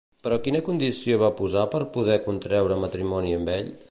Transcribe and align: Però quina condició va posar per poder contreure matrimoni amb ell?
Però 0.27 0.37
quina 0.45 0.61
condició 0.69 1.19
va 1.25 1.29
posar 1.41 1.67
per 1.75 1.83
poder 1.97 2.17
contreure 2.31 2.81
matrimoni 2.87 3.37
amb 3.41 3.55
ell? 3.61 3.73